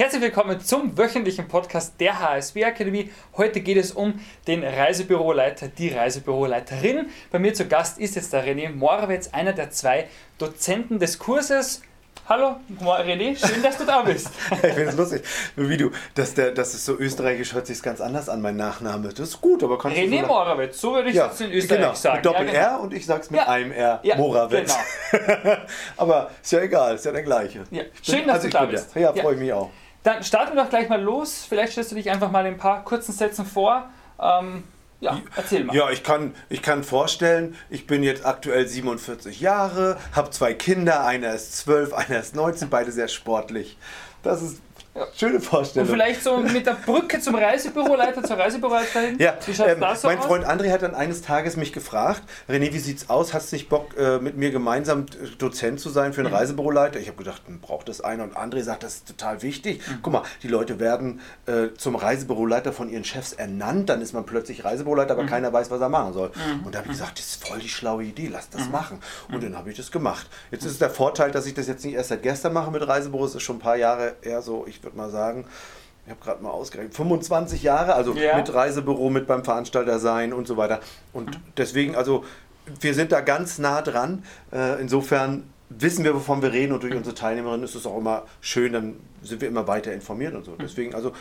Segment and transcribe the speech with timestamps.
[0.00, 3.10] Herzlich willkommen zum wöchentlichen Podcast der HSW Akademie.
[3.36, 7.10] Heute geht es um den Reisebüroleiter, die Reisebüroleiterin.
[7.30, 10.08] Bei mir zu Gast ist jetzt der René Morawetz, einer der zwei
[10.38, 11.82] Dozenten des Kurses
[12.26, 14.30] Hallo, René, schön, dass du da bist.
[14.50, 15.22] ich finde es lustig,
[15.56, 19.08] wie du, dass, der, dass es so österreichisch hört sich ganz anders an, mein Nachname.
[19.08, 21.52] Das ist gut, aber kannst René du so Morawitz, so würde ich ja, es in
[21.52, 22.16] Österreich genau, sagen.
[22.16, 22.82] Mit Doppel-R ja, genau.
[22.84, 23.48] und ich sag's mit ja.
[23.48, 24.74] einem R, ja, Morawitz.
[25.10, 25.56] Genau.
[25.98, 27.64] aber ist ja egal, ist ja der gleiche.
[27.70, 27.82] Ja.
[28.00, 28.94] Schön, dass also du da bist.
[28.94, 29.70] Ja, freue ich mich auch.
[30.02, 31.44] Dann starten wir doch gleich mal los.
[31.48, 33.88] Vielleicht stellst du dich einfach mal in ein paar kurzen Sätzen vor.
[34.20, 34.64] Ähm,
[35.00, 35.74] ja, erzähl mal.
[35.74, 41.04] Ja, ich kann, ich kann vorstellen, ich bin jetzt aktuell 47 Jahre, habe zwei Kinder,
[41.06, 43.78] einer ist 12, einer ist 19, beide sehr sportlich.
[44.22, 44.60] Das ist
[44.94, 45.06] ja.
[45.16, 45.88] Schöne Vorstellung.
[45.88, 49.18] Und vielleicht so mit der Brücke zum Reisebüroleiter, zur Reisebüroleiterin.
[49.18, 50.26] Ja, ähm, so mein aus?
[50.26, 53.32] Freund André hat dann eines Tages mich gefragt, René, wie sieht's aus?
[53.32, 55.06] Hast du nicht Bock, äh, mit mir gemeinsam
[55.38, 56.36] Dozent zu sein für einen mhm.
[56.36, 56.98] Reisebüroleiter?
[56.98, 58.24] Ich habe gedacht, hm, braucht das einer?
[58.24, 59.80] Und André sagt, das ist total wichtig.
[59.86, 59.98] Mhm.
[60.02, 64.26] Guck mal, die Leute werden äh, zum Reisebüroleiter von ihren Chefs ernannt, dann ist man
[64.26, 65.28] plötzlich Reisebüroleiter, aber mhm.
[65.28, 66.32] keiner weiß, was er machen soll.
[66.34, 66.66] Mhm.
[66.66, 68.72] Und da habe ich gesagt, das ist voll die schlaue Idee, lass das mhm.
[68.72, 69.00] machen.
[69.28, 69.42] Und mhm.
[69.42, 70.26] dann habe ich das gemacht.
[70.50, 73.36] Jetzt ist der Vorteil, dass ich das jetzt nicht erst seit gestern mache mit Reisebüros,
[73.36, 75.46] ist schon ein paar Jahre eher so, ich würde mal sagen,
[76.04, 78.36] ich habe gerade mal ausgerechnet, 25 Jahre, also ja.
[78.36, 80.80] mit Reisebüro, mit beim Veranstalter sein und so weiter.
[81.12, 81.42] Und mhm.
[81.56, 82.24] deswegen, also
[82.80, 84.24] wir sind da ganz nah dran.
[84.52, 88.24] Äh, insofern wissen wir, wovon wir reden und durch unsere Teilnehmerinnen ist es auch immer
[88.40, 90.56] schön, dann sind wir immer weiter informiert und so.
[90.56, 91.12] Deswegen, also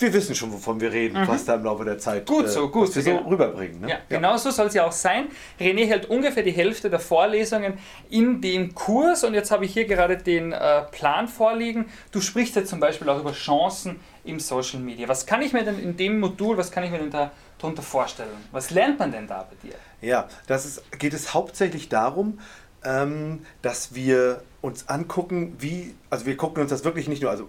[0.00, 1.28] wir wissen schon, wovon wir reden, mhm.
[1.28, 3.80] was da im Laufe der Zeit gut so, gut was wir so rüberbringen.
[3.80, 3.88] Ne?
[3.88, 5.28] Ja, ja, genau so soll es ja auch sein.
[5.58, 7.74] René hält ungefähr die Hälfte der Vorlesungen
[8.08, 11.86] in dem Kurs und jetzt habe ich hier gerade den äh, Plan vorliegen.
[12.12, 15.08] Du sprichst jetzt zum Beispiel auch über Chancen im Social Media.
[15.08, 17.82] Was kann ich mir denn in dem Modul, was kann ich mir denn da darunter
[17.82, 18.30] vorstellen?
[18.52, 19.74] Was lernt man denn da bei dir?
[20.00, 22.38] Ja, das ist, geht es hauptsächlich darum,
[22.84, 27.48] ähm, dass wir uns angucken, wie, also wir gucken uns das wirklich nicht nur, also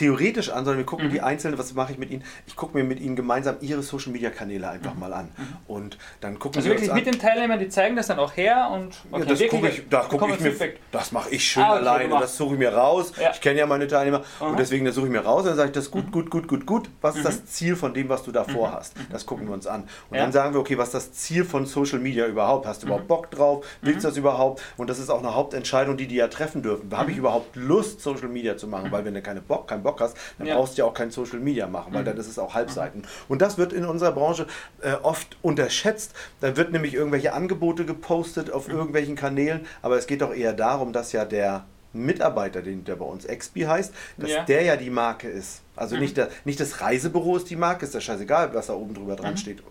[0.00, 1.12] theoretisch an, sondern wir gucken mhm.
[1.12, 2.24] die einzelnen, was mache ich mit ihnen?
[2.46, 5.00] Ich gucke mir mit ihnen gemeinsam ihre Social Media Kanäle einfach mhm.
[5.00, 5.28] mal an.
[5.36, 5.56] Mhm.
[5.68, 8.70] Und dann gucken also wir wirklich mit den Teilnehmern, die zeigen das dann auch her
[8.72, 10.54] und okay, ja, das gucke ich, da guck ich mir,
[10.90, 13.12] das mache ich schön ah, okay, alleine, das suche ich mir raus.
[13.20, 13.30] Ja.
[13.32, 15.68] Ich kenne ja meine Teilnehmer und deswegen das suche ich mir raus und dann sage
[15.68, 16.12] ich das gut, mhm.
[16.12, 16.90] gut, gut, gut, gut.
[17.02, 17.46] Was ist das mhm.
[17.46, 18.72] Ziel von dem, was du davor mhm.
[18.72, 18.94] hast?
[19.12, 19.82] Das gucken wir uns an.
[20.08, 20.22] Und ja.
[20.22, 22.66] dann sagen wir, okay, was ist das Ziel von Social Media überhaupt?
[22.66, 23.66] Hast du überhaupt Bock drauf?
[23.82, 24.62] Willst du das überhaupt?
[24.78, 26.90] Und das ist auch eine Hauptentscheidung, die die ja treffen dürfen.
[26.96, 28.90] Habe ich überhaupt Lust, Social Media zu machen?
[28.90, 31.40] Weil wenn du keine Bock, keinen Bock hast, dann brauchst brauchst ja auch kein Social
[31.40, 32.06] Media machen, weil mhm.
[32.06, 33.02] dann ist es auch Halbseiten.
[33.28, 34.46] Und das wird in unserer Branche
[34.82, 36.14] äh, oft unterschätzt.
[36.40, 38.74] Da wird nämlich irgendwelche Angebote gepostet auf mhm.
[38.74, 43.04] irgendwelchen Kanälen, aber es geht doch eher darum, dass ja der Mitarbeiter, den, der bei
[43.04, 44.44] uns Expi heißt, dass ja.
[44.44, 45.62] der ja die Marke ist.
[45.74, 46.02] Also mhm.
[46.02, 49.16] nicht, der, nicht das Reisebüro ist die Marke, ist ja scheißegal, was da oben drüber
[49.16, 49.38] dran mhm.
[49.38, 49.62] steht,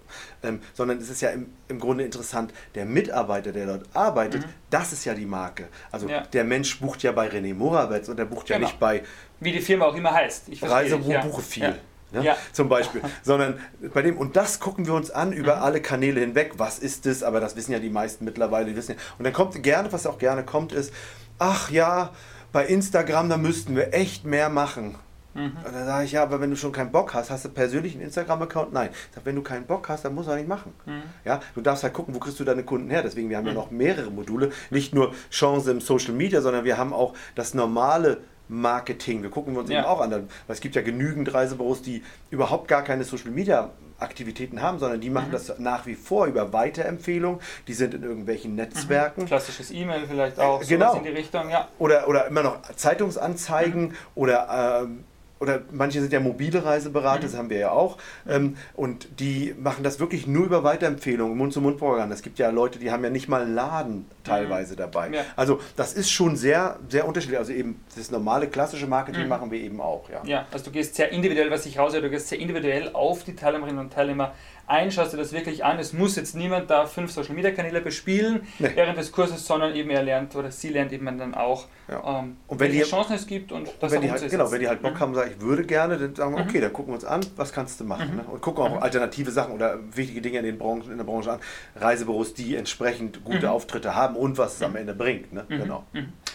[0.44, 4.50] ähm, sondern es ist ja im, im Grunde interessant, der Mitarbeiter, der dort arbeitet, mhm.
[4.70, 5.68] das ist ja die Marke.
[5.92, 6.22] Also ja.
[6.22, 8.60] der Mensch bucht ja bei René Morawetz und der bucht genau.
[8.60, 9.04] ja nicht bei...
[9.40, 10.50] Wie die Firma auch immer heißt.
[10.62, 11.22] Reisebüro ja.
[11.22, 11.76] buche viel.
[12.12, 12.24] Ne?
[12.24, 12.38] Ja.
[12.52, 13.02] Zum Beispiel.
[13.24, 13.60] Sondern
[13.94, 15.64] bei dem, und das gucken wir uns an über mhm.
[15.64, 16.54] alle Kanäle hinweg.
[16.58, 17.24] Was ist es?
[17.24, 18.66] Aber das wissen ja die meisten mittlerweile.
[18.66, 18.98] Die wissen ja.
[19.18, 20.94] Und dann kommt gerne, was auch gerne kommt, ist,
[21.38, 22.12] ach ja,
[22.52, 24.96] bei Instagram, da müssten wir echt mehr machen.
[25.36, 25.58] Mhm.
[25.66, 27.94] Und dann sage ich, ja, aber wenn du schon keinen Bock hast, hast du persönlich
[27.94, 28.74] einen Instagram-Account?
[28.74, 28.90] Nein.
[28.92, 30.74] Ich sage, wenn du keinen Bock hast, dann musst du auch nicht machen.
[30.86, 31.04] Mhm.
[31.26, 33.04] Ja, du darfst halt gucken, wo kriegst du deine Kunden her.
[33.04, 33.50] Deswegen, wir haben mhm.
[33.50, 34.52] ja noch mehrere Module.
[34.70, 39.22] Nicht nur Chance im Social Media, sondern wir haben auch das normale Marketing.
[39.24, 39.80] Wir gucken uns ja.
[39.80, 43.70] eben auch an, weil es gibt ja genügend Reisebüros, die überhaupt gar keine Social Media
[44.00, 45.34] Aktivitäten haben, sondern die machen mhm.
[45.34, 47.42] das nach wie vor über Weiterempfehlung.
[47.68, 49.24] Die sind in irgendwelchen Netzwerken.
[49.24, 49.28] Mhm.
[49.28, 50.62] Klassisches E-Mail vielleicht auch.
[50.62, 50.96] Äh, genau.
[50.96, 51.68] in die Richtung, ja.
[51.78, 53.96] Oder, oder immer noch Zeitungsanzeigen mhm.
[54.16, 55.04] oder ähm,
[55.40, 57.24] oder manche sind ja mobile Reiseberater, mhm.
[57.24, 57.98] das haben wir ja auch.
[58.28, 62.14] Ähm, und die machen das wirklich nur über Weiterempfehlungen, Mund-zu-Mund-Propaganda.
[62.14, 64.78] Es gibt ja Leute, die haben ja nicht mal einen Laden teilweise mhm.
[64.78, 65.10] dabei.
[65.12, 65.22] Ja.
[65.36, 67.40] Also das ist schon sehr, sehr unterschiedlich.
[67.40, 69.30] Also eben das normale, klassische Marketing mhm.
[69.30, 70.10] machen wir eben auch.
[70.10, 70.22] Ja.
[70.26, 73.36] ja, also du gehst sehr individuell, was ich raushöre, du gehst sehr individuell auf die
[73.36, 74.34] Teilnehmerinnen und Teilnehmer
[74.70, 75.80] ein, schaust dir das wirklich an.
[75.80, 78.70] Es muss jetzt niemand da fünf Social Media Kanäle bespielen nee.
[78.76, 82.20] während des Kurses, sondern eben er lernt oder sie lernt eben dann auch, ja.
[82.20, 84.60] ähm, und wenn welche die, Chancen es gibt und, und wenn die halt, Genau, wenn
[84.60, 85.00] die halt Bock mhm.
[85.00, 86.50] haben, sagen, ich würde gerne, dann sagen wir, mhm.
[86.50, 88.12] okay, dann gucken wir uns an, was kannst du machen.
[88.12, 88.18] Mhm.
[88.18, 88.24] Ne?
[88.24, 88.84] Und gucken auch mhm.
[88.84, 91.40] alternative Sachen oder wichtige Dinge in, den Branchen, in der Branche an.
[91.76, 93.54] Reisebüros, die entsprechend gute mhm.
[93.54, 95.34] Auftritte haben und was es am Ende bringt.
[95.34, 95.46] Ne?
[95.48, 95.84] Genau.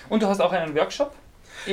[0.09, 1.13] Und du hast auch einen Workshop?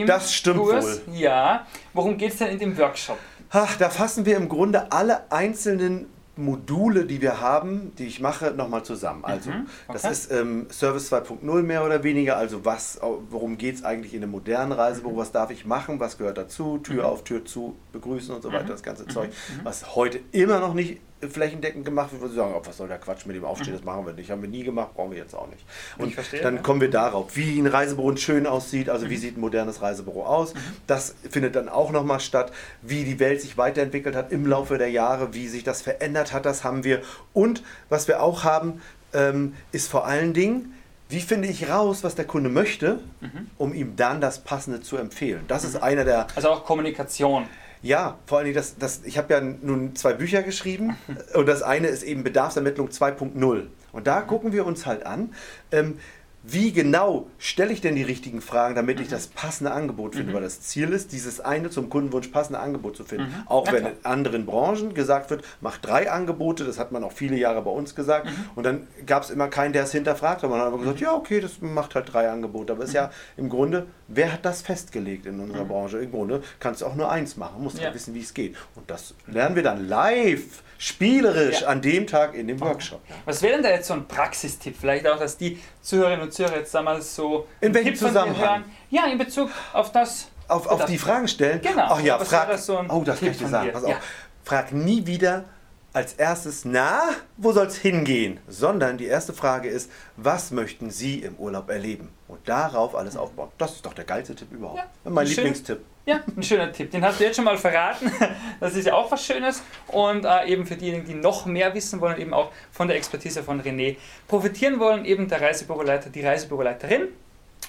[0.06, 1.02] das stimmt Kurs.
[1.08, 1.16] wohl.
[1.16, 1.66] Ja.
[1.94, 3.18] Worum geht es denn in dem Workshop?
[3.50, 6.08] Ach, da fassen wir im Grunde alle einzelnen
[6.38, 9.26] Module, die wir haben, die ich mache, nochmal zusammen.
[9.26, 10.00] Also mhm, okay.
[10.02, 12.38] das ist ähm, Service 2.0 mehr oder weniger.
[12.38, 13.00] Also was,
[13.30, 15.14] worum geht es eigentlich in einem modernen Reisebüro?
[15.14, 15.18] Mhm.
[15.18, 16.00] Was darf ich machen?
[16.00, 16.78] Was gehört dazu?
[16.78, 17.10] Tür mhm.
[17.10, 18.70] auf, Tür zu, begrüßen und so weiter, mhm.
[18.70, 19.58] das ganze Zeug, mhm.
[19.58, 19.66] Mhm.
[19.66, 23.26] was heute immer noch nicht flächendeckend gemacht wird, sie sagen, oh, was soll der Quatsch
[23.26, 23.78] mit dem Aufstehen, mhm.
[23.78, 24.32] das machen wir nicht.
[24.32, 25.64] Haben wir nie gemacht, brauchen wir jetzt auch nicht.
[25.98, 26.62] Und verstehe, dann ja.
[26.62, 29.10] kommen wir darauf, wie ein Reisebüro schön aussieht, also mhm.
[29.10, 30.54] wie sieht ein modernes Reisebüro aus.
[30.54, 30.60] Mhm.
[30.88, 32.52] Das findet dann auch nochmal statt,
[32.82, 36.46] wie die Welt sich weiterentwickelt hat im Laufe der Jahre, wie sich das verändert hat,
[36.46, 37.02] das haben wir.
[37.34, 38.82] Und was wir auch haben,
[39.14, 40.74] ähm, ist vor allen Dingen,
[41.10, 43.48] wie finde ich raus, was der Kunde möchte, mhm.
[43.58, 45.44] um ihm dann das Passende zu empfehlen.
[45.48, 45.70] Das mhm.
[45.70, 46.28] ist einer der...
[46.36, 47.48] Also auch Kommunikation.
[47.84, 50.98] Ja, vor allem, das, das, ich habe ja nun zwei Bücher geschrieben
[51.34, 53.68] und das eine ist eben Bedarfsermittlung 2.0.
[53.92, 55.34] Und da gucken wir uns halt an,
[55.72, 55.98] ähm,
[56.44, 59.12] wie genau stelle ich denn die richtigen Fragen, damit ich mhm.
[59.12, 60.32] das passende Angebot finde?
[60.32, 60.36] Mhm.
[60.36, 63.28] Weil das Ziel ist, dieses eine zum Kundenwunsch passende Angebot zu finden.
[63.28, 63.48] Mhm.
[63.48, 63.94] Auch ja, wenn klar.
[63.94, 67.72] in anderen Branchen gesagt wird, mach drei Angebote, das hat man auch viele Jahre bei
[67.72, 68.26] uns gesagt.
[68.26, 68.50] Mhm.
[68.56, 70.44] Und dann gab es immer keinen, der es hinterfragt.
[70.44, 71.06] Aber man hat aber gesagt, mhm.
[71.06, 72.74] ja, okay, das macht halt drei Angebote.
[72.74, 73.44] Aber es ist ja mhm.
[73.44, 76.00] im Grunde, wer hat das festgelegt in unserer Branche?
[76.00, 77.86] Im Grunde kannst du auch nur eins machen, musst ja.
[77.86, 78.56] halt wissen, wie es geht.
[78.76, 81.68] Und das lernen wir dann live spielerisch ja.
[81.68, 83.02] an dem Tag in dem Workshop.
[83.26, 84.76] Was wäre denn da jetzt so ein Praxistipp?
[84.80, 88.64] Vielleicht auch, dass die Zuhörerinnen und Zuhörer jetzt einmal so in welchem Zusammenhang?
[88.90, 90.30] Ja, in Bezug auf das.
[90.48, 91.62] Auf, auf die Fragen stellen?
[91.62, 91.86] Genau.
[91.88, 93.72] Ach ja, frag, das so oh, das Tipp kann ich dir sagen.
[93.72, 93.96] Pass auf.
[94.44, 95.46] Frag nie wieder
[95.94, 97.02] als erstes, na,
[97.38, 98.40] wo soll es hingehen?
[98.48, 102.10] Sondern die erste Frage ist, was möchten Sie im Urlaub erleben?
[102.28, 103.50] Und darauf alles aufbauen.
[103.58, 104.80] Das ist doch der geilste Tipp überhaupt.
[104.80, 105.80] Ja, mein Lieblingstipp.
[106.06, 106.90] Ja, ein schöner Tipp.
[106.92, 108.12] Den hast du jetzt schon mal verraten.
[108.60, 109.64] Das ist ja auch was Schönes.
[109.88, 113.44] Und äh, eben für diejenigen, die noch mehr wissen wollen, eben auch von der Expertise
[113.44, 113.98] von René
[114.28, 117.10] profitieren wollen, eben der Reisebüroleiter, die Reisebüroleiterin.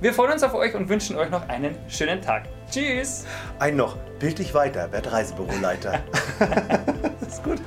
[0.00, 2.44] Wir freuen uns auf euch und wünschen euch noch einen schönen Tag.
[2.70, 3.24] Tschüss!
[3.58, 6.00] Ein noch, bildlich weiter, werd Reisebüroleiter.
[7.26, 7.60] ist gut.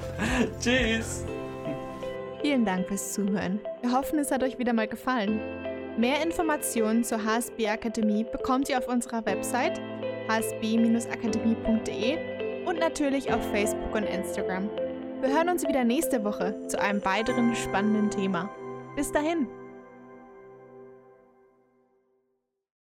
[0.60, 1.26] Tschüss!
[2.42, 3.60] Vielen Dank fürs Zuhören.
[3.82, 5.42] Wir hoffen, es hat euch wieder mal gefallen.
[5.98, 9.82] Mehr Informationen zur HSB Akademie bekommt ihr auf unserer Website
[10.30, 14.70] hsb-akademie.de und natürlich auf Facebook und Instagram.
[15.22, 18.48] Wir hören uns wieder nächste Woche zu einem weiteren spannenden Thema.
[18.96, 19.48] Bis dahin!